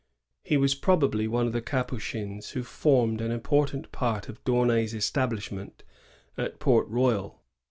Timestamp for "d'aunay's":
4.43-4.95